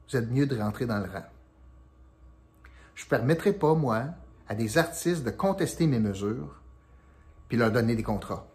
vous 0.09 0.17
êtes 0.17 0.29
mieux 0.29 0.45
de 0.45 0.57
rentrer 0.57 0.85
dans 0.85 0.99
le 0.99 1.09
rang. 1.09 1.25
Je 2.95 3.05
ne 3.05 3.09
permettrai 3.09 3.53
pas, 3.53 3.73
moi, 3.73 4.05
à 4.47 4.55
des 4.55 4.77
artistes 4.77 5.23
de 5.23 5.29
contester 5.29 5.87
mes 5.87 5.99
mesures 5.99 6.61
puis 7.47 7.57
leur 7.57 7.71
donner 7.71 7.95
des 7.95 8.03
contrats. 8.03 8.47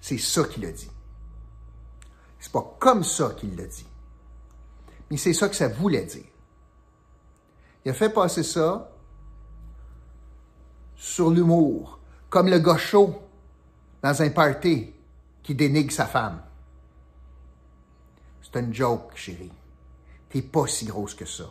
C'est 0.00 0.18
ça 0.18 0.44
qu'il 0.44 0.64
a 0.64 0.72
dit. 0.72 0.90
C'est 2.38 2.52
pas 2.52 2.76
comme 2.78 3.04
ça 3.04 3.34
qu'il 3.36 3.56
l'a 3.56 3.66
dit. 3.66 3.86
Mais 5.10 5.16
c'est 5.16 5.34
ça 5.34 5.48
que 5.48 5.56
ça 5.56 5.68
voulait 5.68 6.04
dire. 6.04 6.24
Il 7.84 7.90
a 7.90 7.94
fait 7.94 8.10
passer 8.10 8.42
ça 8.42 8.90
sur 10.96 11.30
l'humour, 11.30 11.98
comme 12.28 12.48
le 12.48 12.62
chaud 12.76 13.20
dans 14.02 14.22
un 14.22 14.30
party 14.30 14.92
qui 15.42 15.54
dénigre 15.54 15.92
sa 15.92 16.06
femme. 16.06 16.40
C'est 18.52 18.60
une 18.60 18.74
joke, 18.74 19.12
chérie. 19.14 19.52
T'es 20.28 20.42
pas 20.42 20.66
si 20.66 20.84
grosse 20.84 21.14
que 21.14 21.26
ça. 21.26 21.48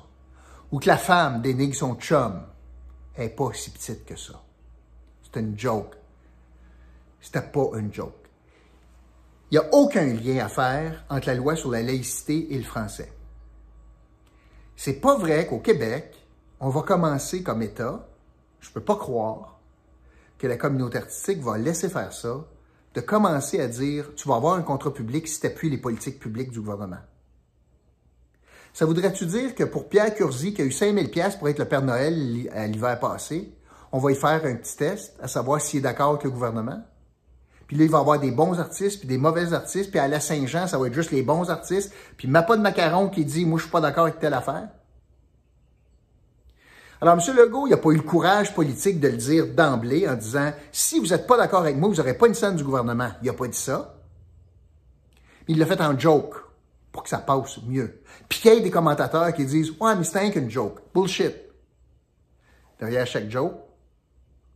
Ou 0.72 0.80
que 0.80 0.88
la 0.88 0.98
femme 0.98 1.42
dénigre 1.42 1.76
son 1.76 1.96
chum. 1.96 2.46
Elle 3.16 3.26
est 3.26 3.30
pas 3.30 3.52
si 3.54 3.72
petite 3.72 4.06
que 4.06 4.16
ça. 4.16 4.42
C'est 5.24 5.40
une 5.40 5.58
joke. 5.58 5.96
C'était 7.22 7.42
pas 7.42 7.72
une 7.76 7.94
joke. 7.94 8.14
Il 9.52 9.60
n'y 9.60 9.66
a 9.66 9.74
aucun 9.74 10.06
lien 10.06 10.46
à 10.46 10.48
faire 10.48 11.04
entre 11.10 11.28
la 11.28 11.36
loi 11.36 11.56
sur 11.56 11.72
la 11.72 11.82
laïcité 11.82 12.54
et 12.54 12.58
le 12.58 12.64
français. 12.64 13.12
C'est 14.76 15.02
pas 15.02 15.18
vrai 15.18 15.48
qu'au 15.48 15.60
Québec, 15.60 16.16
on 16.60 16.70
va 16.70 16.84
commencer 16.84 17.44
comme 17.44 17.62
État, 17.62 18.08
je 18.60 18.70
peux 18.70 18.84
pas 18.84 18.96
croire 18.96 19.60
que 20.38 20.48
la 20.48 20.56
communauté 20.56 21.00
artistique 21.00 21.42
va 21.42 21.58
laisser 21.58 21.90
faire 21.90 22.14
ça, 22.14 22.46
de 23.00 23.06
commencer 23.06 23.60
à 23.60 23.68
dire 23.68 24.12
tu 24.16 24.28
vas 24.28 24.36
avoir 24.36 24.56
un 24.56 24.62
contrat 24.62 24.94
public 24.94 25.28
si 25.28 25.40
tu 25.40 25.48
appuies 25.48 25.70
les 25.70 25.78
politiques 25.78 26.20
publiques 26.20 26.52
du 26.52 26.60
gouvernement. 26.60 26.98
Ça 28.74 28.86
voudrait-tu 28.86 29.26
dire 29.26 29.56
que 29.56 29.64
pour 29.64 29.90
Pierre 29.90 30.14
Curzi, 30.14 30.54
qui 30.54 30.62
a 30.62 30.66
eu 30.66 30.72
5000 30.72 31.10
pièces 31.10 31.36
pour 31.36 31.50
être 31.50 31.60
le 31.60 31.66
Père 31.66 31.82
Noël 31.82 32.14
l'hiver 32.14 33.00
passé, 33.00 33.54
on 33.92 34.00
va 34.00 34.12
y 34.12 34.16
faire 34.16 34.46
un 34.46 34.56
petit 34.56 34.78
test 34.78 35.16
à 35.22 35.28
savoir 35.28 35.60
s'il 35.62 35.80
est 35.80 35.84
d'accord 35.84 36.10
avec 36.12 36.24
le 36.24 36.30
gouvernement? 36.30 36.84
Puis 37.68 37.78
là, 37.78 37.86
il 37.86 37.90
va 37.90 38.00
y 38.00 38.02
avoir 38.02 38.20
des 38.20 38.32
bons 38.32 38.60
artistes, 38.60 39.00
puis 39.00 39.08
des 39.08 39.18
mauvais 39.18 39.54
artistes. 39.54 39.92
Puis 39.92 40.00
à 40.00 40.08
la 40.08 40.20
Saint-Jean, 40.20 40.68
ça 40.68 40.78
va 40.78 40.88
être 40.88 40.94
juste 40.94 41.12
les 41.12 41.22
bons 41.22 41.50
artistes. 41.50 41.94
Puis 42.18 42.28
m'a 42.28 42.42
pas 42.42 42.58
de 42.58 42.62
macaron 42.62 43.10
qui 43.10 43.26
dit, 43.26 43.46
moi, 43.46 43.60
je 43.60 43.64
suis 43.64 43.72
pas 43.72 43.82
d'accord 43.82 44.06
avec 44.06 44.20
telle 44.20 44.34
affaire? 44.34 44.70
Alors, 47.02 47.16
M. 47.16 47.36
Legault, 47.36 47.68
il 47.68 47.70
n'a 47.70 47.78
pas 47.78 47.90
eu 47.90 47.96
le 47.96 48.02
courage 48.02 48.54
politique 48.54 49.00
de 49.00 49.08
le 49.08 49.18
dire 49.18 49.48
d'emblée 49.54 50.08
en 50.08 50.16
disant, 50.16 50.52
si 50.72 51.00
vous 51.00 51.08
n'êtes 51.08 51.28
pas 51.28 51.38
d'accord 51.38 51.62
avec 51.62 51.78
moi, 51.78 51.88
vous 51.88 51.96
n'aurez 51.96 52.14
pas 52.14 52.28
une 52.28 52.34
scène 52.34 52.58
du 52.58 52.64
gouvernement. 52.64 53.12
Il 53.22 53.28
n'a 53.28 53.34
pas 53.34 53.48
dit 53.48 53.58
ça. 53.58 53.96
Il 55.48 55.58
l'a 55.58 55.66
fait 55.66 55.80
en 55.82 55.98
joke 55.98 56.36
pour 56.92 57.04
que 57.04 57.10
ça 57.10 57.20
passe 57.20 57.62
mieux. 57.64 58.02
Puis 58.28 58.40
qu'il 58.40 58.54
y 58.54 58.58
ait 58.58 58.62
des 58.62 58.72
commentateurs 58.72 59.34
qui 59.34 59.46
disent, 59.46 59.72
ouais, 59.80 59.96
mais 59.96 60.04
c'est 60.04 60.30
qu'une 60.32 60.50
joke. 60.50 60.80
Bullshit. 60.94 61.36
Derrière 62.80 63.08
chaque 63.08 63.30
joke, 63.30 63.56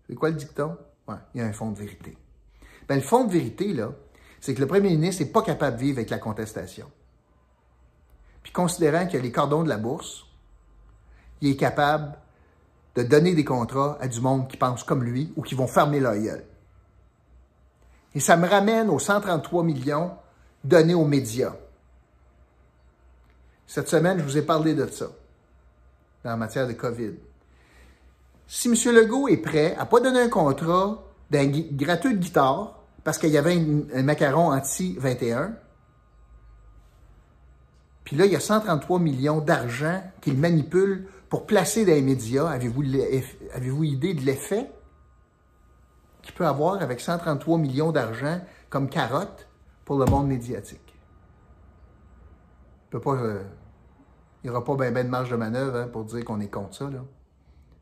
c'est 0.07 0.15
quoi 0.15 0.29
le 0.29 0.35
dicton? 0.35 0.77
Ouais, 1.07 1.15
il 1.33 1.41
y 1.41 1.43
a 1.43 1.47
un 1.47 1.53
fond 1.53 1.71
de 1.71 1.77
vérité. 1.77 2.17
Ben, 2.87 2.95
le 2.95 3.01
fond 3.01 3.23
de 3.23 3.31
vérité, 3.31 3.73
là, 3.73 3.91
c'est 4.41 4.53
que 4.53 4.59
le 4.59 4.67
premier 4.67 4.89
ministre 4.89 5.23
n'est 5.23 5.29
pas 5.29 5.41
capable 5.41 5.77
de 5.77 5.81
vivre 5.81 5.97
avec 5.99 6.09
la 6.09 6.19
contestation. 6.19 6.91
Puis 8.43 8.51
considérant 8.51 9.05
qu'il 9.05 9.15
y 9.15 9.19
a 9.19 9.21
les 9.21 9.31
cordons 9.31 9.63
de 9.63 9.69
la 9.69 9.77
bourse, 9.77 10.25
il 11.41 11.51
est 11.51 11.57
capable 11.57 12.17
de 12.95 13.03
donner 13.03 13.33
des 13.33 13.45
contrats 13.45 13.97
à 13.99 14.07
du 14.07 14.21
monde 14.21 14.47
qui 14.47 14.57
pense 14.57 14.83
comme 14.83 15.03
lui 15.03 15.33
ou 15.35 15.41
qui 15.41 15.55
vont 15.55 15.67
fermer 15.67 15.99
leur. 15.99 16.13
Et 18.15 18.19
ça 18.19 18.37
me 18.37 18.47
ramène 18.47 18.89
aux 18.89 18.99
133 18.99 19.63
millions 19.63 20.11
donnés 20.63 20.93
aux 20.93 21.05
médias. 21.05 21.55
Cette 23.65 23.89
semaine, 23.89 24.19
je 24.19 24.23
vous 24.23 24.37
ai 24.37 24.43
parlé 24.43 24.75
de 24.75 24.85
ça, 24.87 25.07
en 26.25 26.37
matière 26.37 26.67
de 26.67 26.73
COVID. 26.73 27.13
Si 28.47 28.67
M. 28.67 28.95
Legault 28.95 29.27
est 29.27 29.37
prêt 29.37 29.75
à 29.77 29.85
ne 29.85 29.89
pas 29.89 29.99
donner 29.99 30.21
un 30.21 30.29
contrat 30.29 31.03
d'un 31.31 31.47
gratuit 31.47 32.13
de 32.13 32.19
guitare 32.19 32.79
parce 33.03 33.17
qu'il 33.17 33.31
y 33.31 33.37
avait 33.37 33.57
un, 33.95 34.03
macaron 34.03 34.51
anti-21, 34.51 35.53
puis 38.03 38.15
là, 38.17 38.25
il 38.25 38.31
y 38.31 38.35
a 38.35 38.39
133 38.39 38.99
millions 38.99 39.39
d'argent 39.39 40.03
qu'il 40.21 40.37
manipule 40.37 41.07
pour 41.33 41.47
placer 41.47 41.83
dans 41.83 41.93
les 41.93 42.03
médias. 42.03 42.47
Avez-vous 42.47 42.83
avez 43.55 43.87
idée 43.87 44.13
de 44.13 44.21
l'effet 44.21 44.69
qu'il 46.21 46.35
peut 46.35 46.45
avoir 46.45 46.79
avec 46.79 46.99
133 46.99 47.57
millions 47.57 47.91
d'argent 47.91 48.39
comme 48.69 48.87
carotte 48.87 49.49
pour 49.83 49.97
le 49.97 50.05
monde 50.05 50.27
médiatique? 50.27 50.95
Euh, 52.93 53.43
il 54.43 54.43
n'y 54.43 54.49
aura 54.51 54.63
pas 54.63 54.75
bien 54.75 54.91
ben 54.91 55.07
de 55.07 55.09
marge 55.09 55.31
de 55.31 55.35
manœuvre 55.35 55.77
hein, 55.77 55.87
pour 55.87 56.03
dire 56.03 56.23
qu'on 56.23 56.39
est 56.39 56.49
contre 56.49 56.75
ça. 56.75 56.83
Là. 56.83 56.99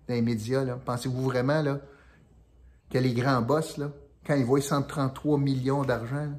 Dans 0.08 0.14
les 0.14 0.22
médias, 0.22 0.64
pensez-vous 0.86 1.24
vraiment 1.24 1.62
là, 1.62 1.82
que 2.90 3.00
les 3.00 3.14
grands 3.14 3.42
boss, 3.42 3.76
là, 3.76 3.90
quand 4.26 4.36
ils 4.36 4.46
voient 4.46 4.62
133 4.62 5.38
millions 5.38 5.84
d'argent, 5.84 6.30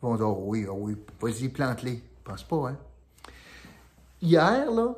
vont 0.00 0.16
dire 0.16 0.28
oh 0.28 0.42
oui, 0.46 0.66
oh 0.68 0.76
oui, 0.76 0.96
vas-y, 1.20 1.50
plante-les. 1.50 2.02
Je 2.18 2.24
pense 2.24 2.42
pas, 2.42 2.70
hein? 2.70 2.76
Hier, 4.20 4.72
là, 4.72 4.96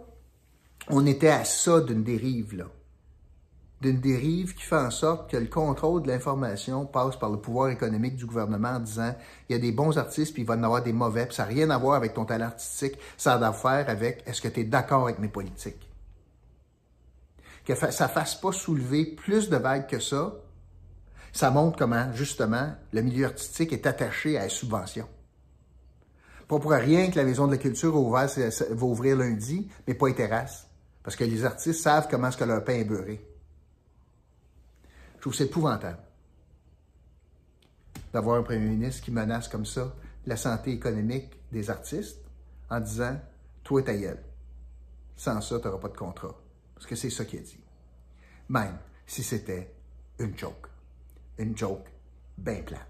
on 0.89 1.07
était 1.07 1.29
à 1.29 1.45
ça 1.45 1.81
d'une 1.81 2.03
dérive, 2.03 2.57
là. 2.57 2.67
D'une 3.81 4.01
dérive 4.01 4.55
qui 4.55 4.63
fait 4.63 4.77
en 4.77 4.91
sorte 4.91 5.31
que 5.31 5.37
le 5.37 5.47
contrôle 5.47 6.03
de 6.03 6.09
l'information 6.09 6.87
passe 6.87 7.17
par 7.17 7.31
le 7.31 7.39
pouvoir 7.39 7.69
économique 7.69 8.17
du 8.17 8.25
gouvernement 8.25 8.71
en 8.71 8.81
disant 8.81 9.15
il 9.49 9.53
y 9.53 9.57
a 9.57 9.59
des 9.59 9.73
bons 9.73 9.99
artistes 9.99 10.33
puis 10.33 10.43
il 10.43 10.47
va 10.47 10.55
en 10.55 10.63
avoir 10.63 10.83
des 10.83 10.93
mauvais, 10.93 11.27
puis 11.27 11.35
ça 11.35 11.43
n'a 11.43 11.51
rien 11.51 11.69
à 11.71 11.77
voir 11.77 11.95
avec 11.95 12.15
ton 12.15 12.25
talent 12.25 12.47
artistique, 12.47 12.97
ça 13.19 13.35
a 13.35 13.47
à 13.47 13.53
faire 13.53 13.91
avec 13.91 14.23
est-ce 14.27 14.41
que 14.41 14.49
tu 14.49 14.61
es 14.61 14.65
d'accord 14.65 15.05
avec 15.05 15.19
mes 15.19 15.29
politiques. 15.29 15.91
Que 17.67 17.75
ça 17.75 17.89
ne 17.89 18.11
fasse 18.11 18.37
pas 18.37 18.53
soulever 18.53 19.05
plus 19.05 19.51
de 19.51 19.57
vagues 19.57 19.87
que 19.87 19.99
ça, 19.99 20.35
ça 21.33 21.51
montre 21.51 21.77
comment, 21.77 22.13
justement, 22.13 22.73
le 22.93 23.03
milieu 23.03 23.27
artistique 23.27 23.73
est 23.73 23.87
attaché 23.87 24.39
à 24.39 24.45
la 24.45 24.49
subvention. 24.49 25.07
Pas 26.47 26.59
pour 26.59 26.71
rien 26.71 27.11
que 27.11 27.17
la 27.17 27.25
Maison 27.25 27.47
de 27.47 27.53
la 27.53 27.59
Culture 27.59 27.93
va 27.93 28.87
ouvrir 28.87 29.17
lundi, 29.17 29.69
mais 29.87 29.95
pas 29.95 30.09
les 30.09 30.15
terrasses. 30.15 30.69
Parce 31.05 31.15
que 31.15 31.25
les 31.25 31.45
artistes 31.45 31.81
savent 31.81 32.09
comment 32.11 32.29
est-ce 32.29 32.39
que 32.39 32.45
leur 32.45 32.65
pain 32.65 32.73
est 32.73 32.85
beurré. 32.85 33.25
Je 35.17 35.21
trouve 35.21 35.35
c'est 35.35 35.45
épouvantable 35.45 35.99
d'avoir 38.13 38.39
un 38.39 38.43
premier 38.43 38.67
ministre 38.67 39.03
qui 39.03 39.11
menace 39.11 39.49
comme 39.49 39.67
ça 39.67 39.95
la 40.27 40.37
santé 40.37 40.73
économique 40.73 41.31
des 41.53 41.71
artistes 41.71 42.19
en 42.71 42.81
disant 42.81 43.21
Toi, 43.63 43.83
ta 43.83 43.95
gueule. 43.95 44.23
Sans 45.17 45.41
ça, 45.41 45.59
tu 45.61 45.67
n'auras 45.67 45.79
pas 45.79 45.89
de 45.89 45.97
contrat. 45.97 46.35
Parce 46.75 46.87
que 46.87 46.97
c'est 46.97 47.11
ça 47.11 47.25
qu'il 47.25 47.39
a 47.39 47.43
dit. 47.43 47.59
Même 48.49 48.79
si 49.07 49.23
c'était 49.23 49.73
une 50.19 50.37
joke. 50.37 50.67
Une 51.39 51.57
joke 51.57 51.87
bien 52.39 52.63
plate. 52.63 52.81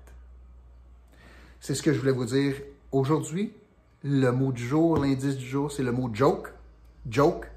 C'est 1.61 1.75
ce 1.75 1.83
que 1.83 1.93
je 1.93 1.99
voulais 1.99 2.13
vous 2.13 2.27
dire 2.27 2.57
Aujourd'hui, 2.93 3.53
le 4.05 4.31
mot 4.31 4.53
du 4.53 4.67
jour, 4.67 4.99
l'indice 4.99 5.37
du 5.37 5.47
jour, 5.47 5.73
c'est 5.73 5.83
le 5.83 5.93
mot 5.93 6.11
joke. 6.13 6.49
Joke. 7.09 7.51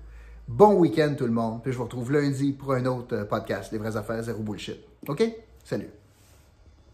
Bon 0.47 0.75
week-end 0.75 1.13
tout 1.17 1.25
le 1.25 1.31
monde. 1.31 1.61
Puis 1.61 1.73
je 1.73 1.77
vous 1.77 1.83
retrouve 1.83 2.11
lundi 2.11 2.53
pour 2.53 2.71
un 2.71 2.85
autre 2.85 3.15
euh, 3.15 3.25
podcast, 3.25 3.71
Les 3.73 3.77
vraies 3.77 3.97
affaires, 3.97 4.23
zéro 4.23 4.41
bullshit. 4.41 4.77
OK? 5.07 5.21
Salut. 5.63 5.89